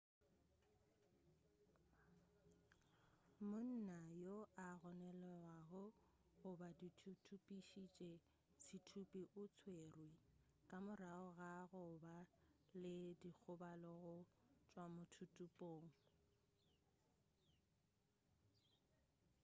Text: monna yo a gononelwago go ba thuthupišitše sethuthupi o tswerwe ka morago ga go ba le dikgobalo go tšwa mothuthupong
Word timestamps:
monna 3.49 3.97
yo 4.23 4.37
a 4.67 4.67
gononelwago 4.81 5.83
go 6.41 6.49
ba 6.59 6.69
thuthupišitše 6.77 8.11
sethuthupi 8.63 9.21
o 9.41 9.43
tswerwe 9.55 10.09
ka 10.69 10.77
morago 10.85 11.27
ga 11.39 11.51
go 11.71 11.83
ba 12.03 12.17
le 12.81 12.95
dikgobalo 13.21 13.91
go 14.03 14.15
tšwa 14.67 14.83
mothuthupong 14.95 15.87